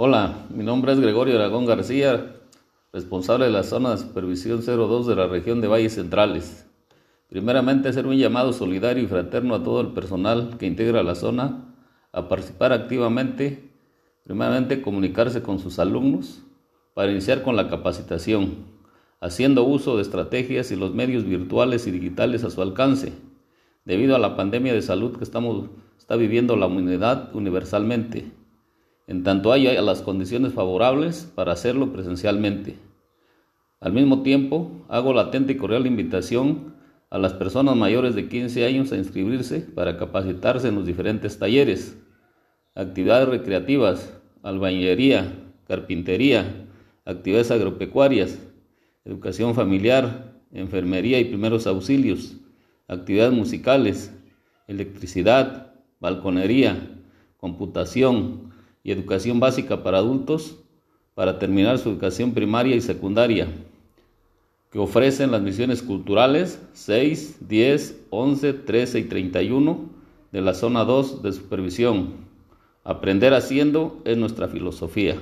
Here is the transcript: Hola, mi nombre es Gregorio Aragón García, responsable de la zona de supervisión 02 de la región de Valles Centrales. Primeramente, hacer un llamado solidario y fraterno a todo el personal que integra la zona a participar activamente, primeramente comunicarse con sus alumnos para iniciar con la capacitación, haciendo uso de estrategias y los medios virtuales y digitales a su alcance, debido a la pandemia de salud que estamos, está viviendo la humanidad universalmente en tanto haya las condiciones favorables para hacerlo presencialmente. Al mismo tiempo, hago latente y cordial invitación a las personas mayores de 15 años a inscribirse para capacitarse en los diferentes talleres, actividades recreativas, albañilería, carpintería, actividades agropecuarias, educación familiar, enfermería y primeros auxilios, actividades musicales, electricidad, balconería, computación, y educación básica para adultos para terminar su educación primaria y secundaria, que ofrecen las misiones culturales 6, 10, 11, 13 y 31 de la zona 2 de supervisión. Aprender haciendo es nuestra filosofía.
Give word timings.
Hola, 0.00 0.46
mi 0.54 0.62
nombre 0.62 0.92
es 0.92 1.00
Gregorio 1.00 1.34
Aragón 1.34 1.66
García, 1.66 2.36
responsable 2.92 3.46
de 3.46 3.50
la 3.50 3.64
zona 3.64 3.90
de 3.90 3.98
supervisión 3.98 4.64
02 4.64 5.08
de 5.08 5.16
la 5.16 5.26
región 5.26 5.60
de 5.60 5.66
Valles 5.66 5.96
Centrales. 5.96 6.68
Primeramente, 7.28 7.88
hacer 7.88 8.06
un 8.06 8.16
llamado 8.16 8.52
solidario 8.52 9.02
y 9.02 9.08
fraterno 9.08 9.56
a 9.56 9.64
todo 9.64 9.80
el 9.80 9.88
personal 9.88 10.56
que 10.56 10.66
integra 10.66 11.02
la 11.02 11.16
zona 11.16 11.74
a 12.12 12.28
participar 12.28 12.72
activamente, 12.72 13.72
primeramente 14.22 14.82
comunicarse 14.82 15.42
con 15.42 15.58
sus 15.58 15.80
alumnos 15.80 16.44
para 16.94 17.10
iniciar 17.10 17.42
con 17.42 17.56
la 17.56 17.68
capacitación, 17.68 18.54
haciendo 19.18 19.64
uso 19.64 19.96
de 19.96 20.02
estrategias 20.02 20.70
y 20.70 20.76
los 20.76 20.94
medios 20.94 21.24
virtuales 21.24 21.88
y 21.88 21.90
digitales 21.90 22.44
a 22.44 22.50
su 22.50 22.62
alcance, 22.62 23.14
debido 23.84 24.14
a 24.14 24.20
la 24.20 24.36
pandemia 24.36 24.74
de 24.74 24.82
salud 24.82 25.18
que 25.18 25.24
estamos, 25.24 25.70
está 25.98 26.14
viviendo 26.14 26.54
la 26.54 26.66
humanidad 26.66 27.34
universalmente 27.34 28.37
en 29.08 29.24
tanto 29.24 29.52
haya 29.52 29.80
las 29.80 30.02
condiciones 30.02 30.52
favorables 30.52 31.32
para 31.34 31.52
hacerlo 31.52 31.92
presencialmente. 31.92 32.76
Al 33.80 33.92
mismo 33.94 34.22
tiempo, 34.22 34.84
hago 34.88 35.14
latente 35.14 35.54
y 35.54 35.56
cordial 35.56 35.86
invitación 35.86 36.74
a 37.10 37.16
las 37.16 37.32
personas 37.32 37.74
mayores 37.74 38.14
de 38.14 38.28
15 38.28 38.66
años 38.66 38.92
a 38.92 38.96
inscribirse 38.96 39.60
para 39.60 39.96
capacitarse 39.96 40.68
en 40.68 40.74
los 40.74 40.86
diferentes 40.86 41.38
talleres, 41.38 41.98
actividades 42.74 43.30
recreativas, 43.30 44.14
albañilería, 44.42 45.32
carpintería, 45.66 46.66
actividades 47.06 47.50
agropecuarias, 47.50 48.38
educación 49.06 49.54
familiar, 49.54 50.34
enfermería 50.52 51.18
y 51.18 51.24
primeros 51.24 51.66
auxilios, 51.66 52.36
actividades 52.88 53.32
musicales, 53.32 54.14
electricidad, 54.66 55.72
balconería, 55.98 56.90
computación, 57.38 58.48
y 58.82 58.92
educación 58.92 59.40
básica 59.40 59.82
para 59.82 59.98
adultos 59.98 60.56
para 61.14 61.38
terminar 61.40 61.78
su 61.78 61.88
educación 61.88 62.32
primaria 62.32 62.76
y 62.76 62.80
secundaria, 62.80 63.48
que 64.70 64.78
ofrecen 64.78 65.32
las 65.32 65.42
misiones 65.42 65.82
culturales 65.82 66.62
6, 66.74 67.38
10, 67.48 68.06
11, 68.10 68.52
13 68.52 68.98
y 69.00 69.04
31 69.04 69.80
de 70.30 70.40
la 70.40 70.54
zona 70.54 70.84
2 70.84 71.22
de 71.22 71.32
supervisión. 71.32 72.28
Aprender 72.84 73.34
haciendo 73.34 74.00
es 74.04 74.16
nuestra 74.16 74.46
filosofía. 74.46 75.20